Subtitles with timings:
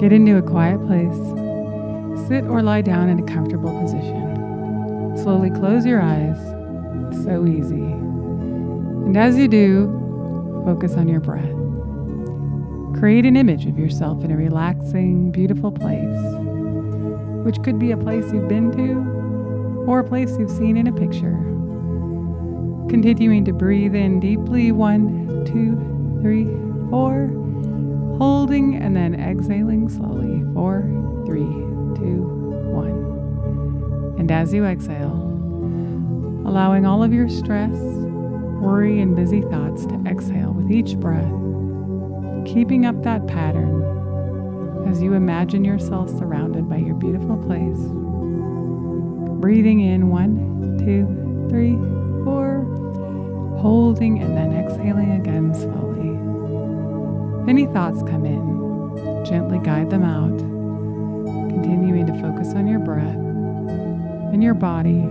[0.00, 1.14] Get into a quiet place.
[2.26, 5.14] Sit or lie down in a comfortable position.
[5.18, 6.38] Slowly close your eyes.
[7.22, 7.74] So easy.
[7.74, 9.88] And as you do,
[10.64, 11.44] focus on your breath.
[12.98, 16.16] Create an image of yourself in a relaxing, beautiful place,
[17.44, 20.92] which could be a place you've been to or a place you've seen in a
[20.92, 21.36] picture.
[22.88, 25.76] Continuing to breathe in deeply one, two,
[26.22, 26.46] three,
[26.88, 27.26] four,
[28.20, 30.82] holding and then exhaling slowly four,
[31.24, 31.40] three,
[31.96, 32.22] two,
[32.70, 34.16] one.
[34.18, 35.14] And as you exhale,
[36.46, 41.40] allowing all of your stress, worry, and busy thoughts to exhale with each breath
[42.46, 47.78] keeping up that pattern as you imagine yourself surrounded by your beautiful place.
[49.40, 51.06] Breathing in one, two,
[51.48, 51.76] three,
[52.24, 52.64] four,
[53.60, 55.79] holding and then exhaling again slowly.
[57.42, 60.38] If any thoughts come in, gently guide them out,
[61.48, 63.16] continuing to focus on your breath
[64.32, 65.04] and your body.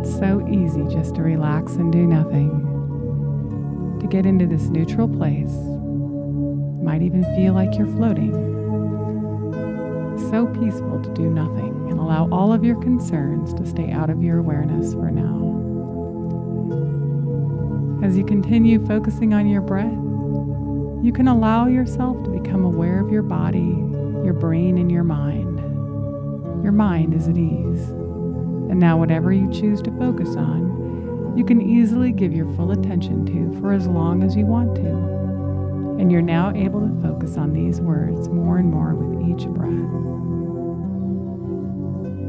[0.00, 2.50] It's so easy just to relax and do nothing,
[4.00, 5.52] to get into this neutral place
[6.82, 8.32] might even feel like you're floating.
[10.30, 14.22] So peaceful to do nothing and allow all of your concerns to stay out of
[14.22, 15.40] your awareness for now.
[18.04, 20.11] As you continue focusing on your breath,
[21.02, 23.76] you can allow yourself to become aware of your body,
[24.24, 25.58] your brain, and your mind.
[26.62, 27.88] Your mind is at ease.
[27.88, 33.26] And now, whatever you choose to focus on, you can easily give your full attention
[33.26, 35.12] to for as long as you want to
[36.02, 39.70] and you're now able to focus on these words more and more with each breath.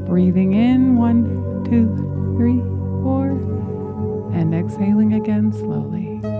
[0.08, 1.88] Breathing in one, two,
[2.38, 2.60] three,
[3.02, 3.32] four,
[4.32, 6.33] and exhaling again slowly.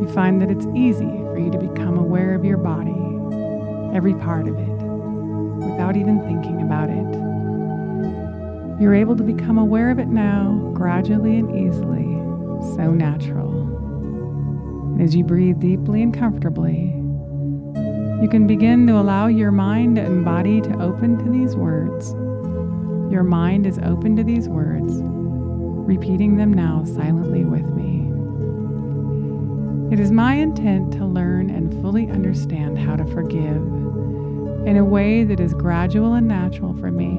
[0.00, 2.96] You find that it's easy for you to become aware of your body,
[3.96, 4.76] every part of it,
[5.66, 8.80] without even thinking about it.
[8.80, 12.04] You're able to become aware of it now, gradually and easily,
[12.76, 13.52] so natural.
[14.92, 16.92] And as you breathe deeply and comfortably,
[18.22, 22.12] you can begin to allow your mind and body to open to these words.
[23.10, 27.95] Your mind is open to these words, repeating them now silently with me.
[29.88, 33.62] It is my intent to learn and fully understand how to forgive
[34.66, 37.14] in a way that is gradual and natural for me,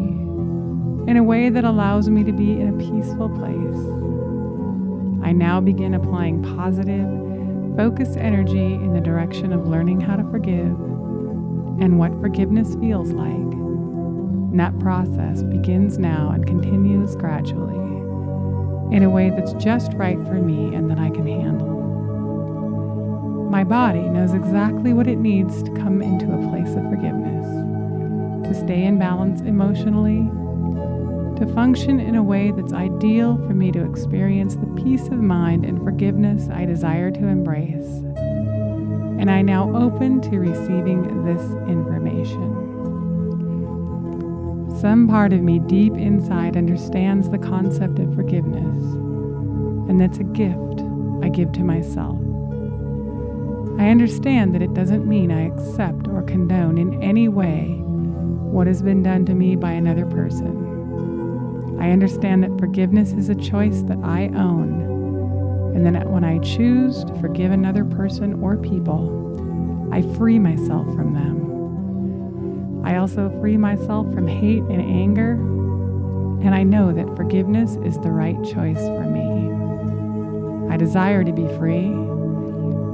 [1.10, 5.26] in a way that allows me to be in a peaceful place.
[5.26, 7.08] I now begin applying positive,
[7.78, 10.76] focused energy in the direction of learning how to forgive
[11.80, 13.32] and what forgiveness feels like.
[13.32, 17.78] And that process begins now and continues gradually
[18.94, 21.77] in a way that's just right for me and that I can handle.
[23.50, 27.48] My body knows exactly what it needs to come into a place of forgiveness,
[28.48, 30.30] to stay in balance emotionally
[31.38, 35.66] to function in a way that's ideal for me to experience the peace of mind
[35.66, 37.86] and forgiveness I desire to embrace.
[39.20, 42.66] And I now open to receiving this information.
[44.82, 48.84] Some part of me deep inside understands the concept of forgiveness,
[49.90, 50.82] and that's a gift
[51.24, 52.27] I give to myself.
[53.80, 58.82] I understand that it doesn't mean I accept or condone in any way what has
[58.82, 61.78] been done to me by another person.
[61.80, 67.04] I understand that forgiveness is a choice that I own, and that when I choose
[67.04, 72.84] to forgive another person or people, I free myself from them.
[72.84, 75.34] I also free myself from hate and anger,
[76.44, 80.74] and I know that forgiveness is the right choice for me.
[80.74, 81.94] I desire to be free,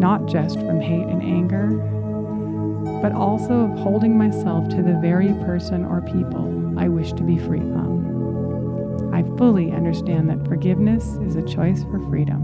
[0.03, 1.67] not just from hate and anger,
[3.01, 7.37] but also of holding myself to the very person or people I wish to be
[7.37, 9.13] free from.
[9.13, 12.43] I fully understand that forgiveness is a choice for freedom.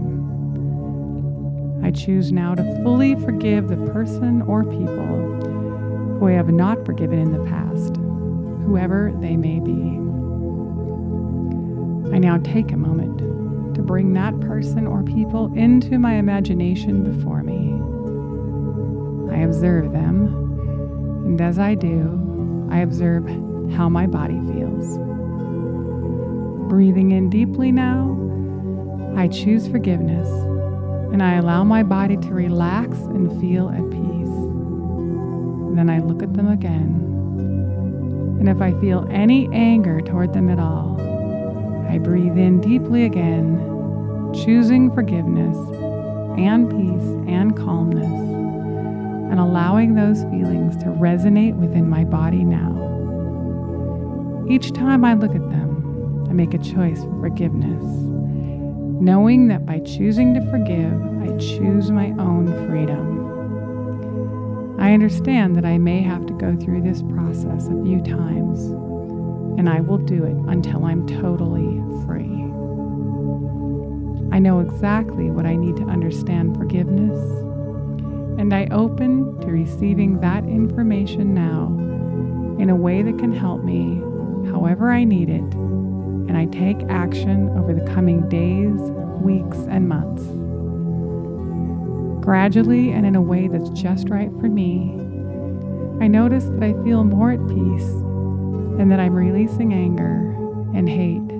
[1.84, 7.18] I choose now to fully forgive the person or people who I have not forgiven
[7.18, 7.96] in the past,
[8.64, 9.98] whoever they may be.
[12.16, 13.20] I now take a moment
[13.80, 17.72] to bring that person or people into my imagination before me.
[19.34, 20.26] I observe them,
[21.24, 23.26] and as I do, I observe
[23.72, 24.98] how my body feels.
[26.68, 28.18] Breathing in deeply now,
[29.16, 30.28] I choose forgiveness
[31.12, 34.36] and I allow my body to relax and feel at peace.
[35.74, 37.06] Then I look at them again.
[38.38, 41.09] And if I feel any anger toward them at all,
[41.90, 43.58] I breathe in deeply again,
[44.32, 45.56] choosing forgiveness
[46.38, 48.06] and peace and calmness.
[49.30, 52.76] and allowing those feelings to resonate within my body now.
[54.48, 57.82] Each time I look at them, I make a choice for forgiveness,
[59.00, 63.18] knowing that by choosing to forgive, I choose my own freedom.
[64.80, 68.74] I understand that I may have to go through this process a few times,
[69.58, 72.40] and I will do it until I'm totally free.
[74.32, 77.18] I know exactly what I need to understand forgiveness,
[78.38, 81.66] and I open to receiving that information now
[82.60, 84.00] in a way that can help me
[84.50, 88.78] however I need it, and I take action over the coming days,
[89.20, 90.22] weeks, and months.
[92.24, 94.94] Gradually and in a way that's just right for me,
[96.00, 97.90] I notice that I feel more at peace
[98.80, 100.16] and that I'm releasing anger
[100.74, 101.30] and hate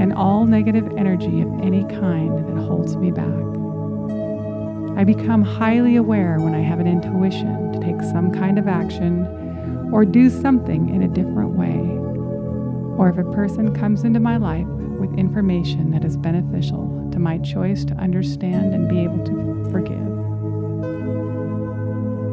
[0.00, 3.26] and all negative energy of any kind that holds me back.
[4.96, 9.26] I become highly aware when I have an intuition to take some kind of action
[9.92, 11.80] or do something in a different way,
[12.96, 17.38] or if a person comes into my life with information that is beneficial to my
[17.38, 20.13] choice to understand and be able to forgive.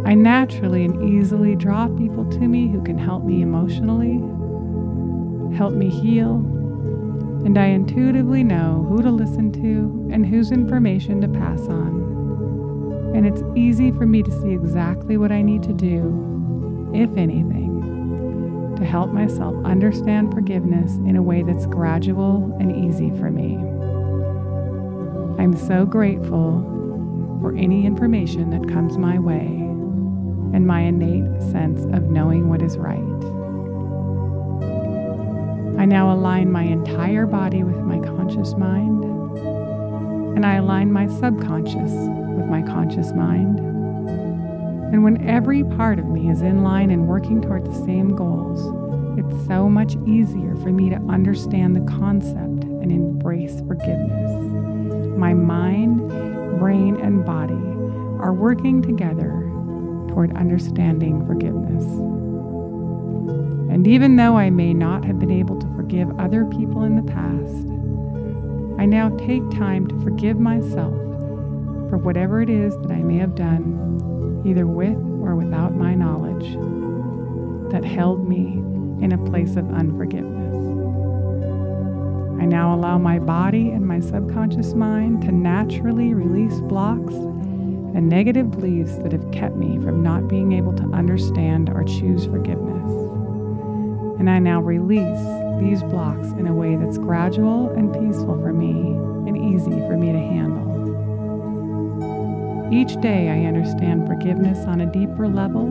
[0.03, 4.17] I naturally and easily draw people to me who can help me emotionally,
[5.55, 6.37] help me heal,
[7.45, 13.13] and I intuitively know who to listen to and whose information to pass on.
[13.15, 18.75] And it's easy for me to see exactly what I need to do, if anything,
[18.77, 23.55] to help myself understand forgiveness in a way that's gradual and easy for me.
[25.41, 26.67] I'm so grateful
[27.39, 29.70] for any information that comes my way
[30.53, 32.99] and my innate sense of knowing what is right.
[35.79, 39.03] I now align my entire body with my conscious mind,
[40.35, 43.59] and I align my subconscious with my conscious mind.
[44.91, 48.59] And when every part of me is in line and working toward the same goals,
[49.17, 54.31] it's so much easier for me to understand the concept and embrace forgiveness.
[55.17, 56.07] My mind,
[56.59, 57.53] brain, and body
[58.21, 59.30] are working together
[60.11, 61.83] toward understanding forgiveness.
[63.71, 67.11] And even though I may not have been able to forgive other people in the
[67.11, 67.71] past,
[68.79, 70.93] I now take time to forgive myself
[71.89, 76.51] for whatever it is that I may have done, either with or without my knowledge,
[77.71, 78.57] that held me
[79.03, 80.55] in a place of unforgiveness.
[82.41, 87.13] I now allow my body and my subconscious mind to naturally release blocks
[87.93, 92.25] and negative beliefs that have kept me from not being able to understand or choose
[92.25, 92.91] forgiveness.
[94.19, 95.25] And I now release
[95.59, 98.71] these blocks in a way that's gradual and peaceful for me
[99.27, 100.61] and easy for me to handle.
[102.73, 105.65] Each day I understand forgiveness on a deeper level,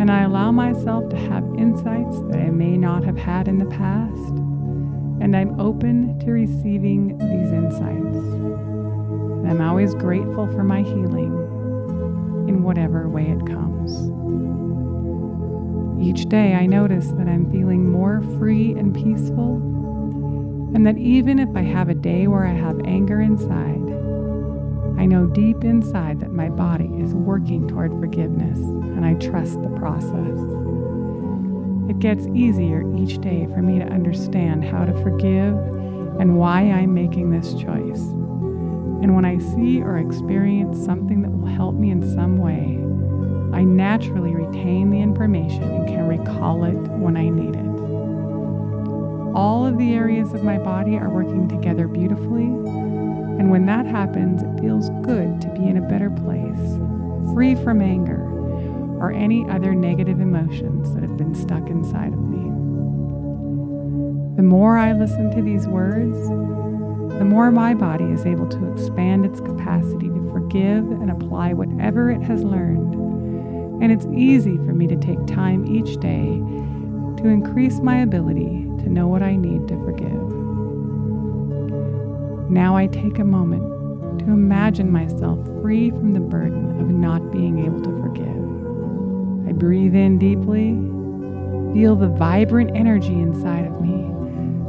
[0.00, 3.66] and I allow myself to have insights that I may not have had in the
[3.66, 4.32] past,
[5.20, 8.75] and I'm open to receiving these insights.
[9.48, 11.32] I'm always grateful for my healing
[12.48, 14.10] in whatever way it comes.
[16.02, 19.56] Each day I notice that I'm feeling more free and peaceful,
[20.74, 23.82] and that even if I have a day where I have anger inside,
[25.00, 29.70] I know deep inside that my body is working toward forgiveness, and I trust the
[29.70, 30.38] process.
[31.88, 35.54] It gets easier each day for me to understand how to forgive
[36.18, 38.02] and why I'm making this choice.
[39.02, 42.78] And when I see or experience something that will help me in some way,
[43.56, 47.66] I naturally retain the information and can recall it when I need it.
[49.34, 54.42] All of the areas of my body are working together beautifully, and when that happens,
[54.42, 56.78] it feels good to be in a better place,
[57.34, 58.22] free from anger
[58.98, 62.44] or any other negative emotions that have been stuck inside of me.
[64.36, 66.16] The more I listen to these words,
[67.18, 72.10] the more my body is able to expand its capacity to forgive and apply whatever
[72.10, 73.06] it has learned
[73.82, 76.40] and it's easy for me to take time each day
[77.22, 80.10] to increase my ability to know what I need to forgive.
[82.50, 87.64] Now I take a moment to imagine myself free from the burden of not being
[87.64, 89.48] able to forgive.
[89.48, 90.72] I breathe in deeply,
[91.74, 93.95] feel the vibrant energy inside of me,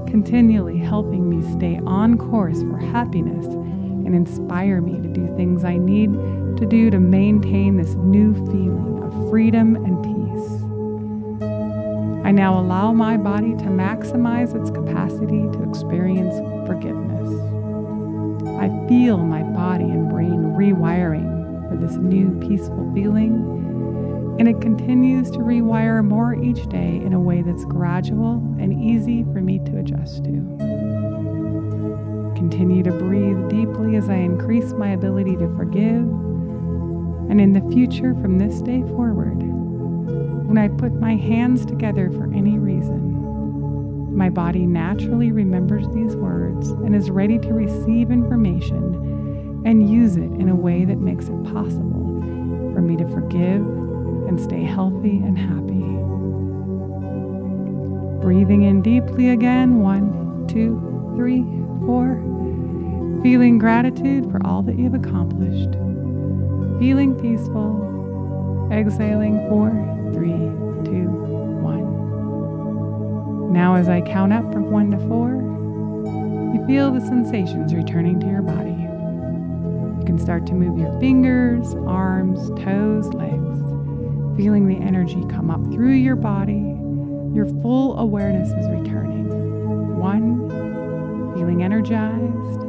[0.07, 5.77] continually helping me stay on course for happiness and inspire me to do things I
[5.77, 6.13] need
[6.57, 10.17] to do to maintain this new feeling of freedom and peace.
[12.25, 16.35] I now allow my body to maximize its capacity to experience
[16.67, 17.29] forgiveness.
[18.59, 23.66] I feel my body and brain rewiring for this new peaceful feeling.
[24.39, 29.23] And it continues to rewire more each day in a way that's gradual and easy
[29.23, 30.31] for me to adjust to.
[32.35, 36.05] Continue to breathe deeply as I increase my ability to forgive.
[37.29, 39.41] And in the future, from this day forward,
[40.47, 46.69] when I put my hands together for any reason, my body naturally remembers these words
[46.69, 51.43] and is ready to receive information and use it in a way that makes it
[51.45, 52.21] possible
[52.73, 53.86] for me to forgive
[54.27, 55.83] and stay healthy and happy.
[58.21, 60.79] Breathing in deeply again one, two,
[61.15, 61.43] three,
[61.85, 62.21] four.
[63.23, 65.71] Feeling gratitude for all that you've accomplished.
[66.79, 68.69] Feeling peaceful.
[68.71, 69.71] Exhaling four,
[70.13, 70.37] three,
[70.83, 71.07] two,
[71.63, 71.87] one.
[73.53, 75.31] Now, as I count up from one to four,
[76.53, 78.71] you feel the sensations returning to your body.
[79.99, 83.46] You can start to move your fingers, arms, toes, legs,
[84.37, 86.77] feeling the energy come up through your body.
[87.33, 89.97] Your full awareness is returning.
[89.97, 90.47] One,
[91.35, 92.61] feeling energized.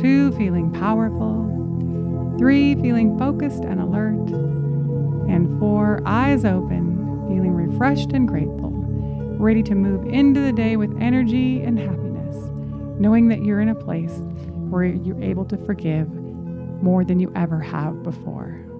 [0.00, 2.36] Two, feeling powerful.
[2.38, 4.28] Three, feeling focused and alert.
[5.28, 8.70] And four, eyes open, feeling refreshed and grateful,
[9.38, 12.36] ready to move into the day with energy and happiness,
[13.00, 14.12] knowing that you're in a place
[14.70, 16.08] where you're able to forgive
[16.82, 18.71] more than you ever have before.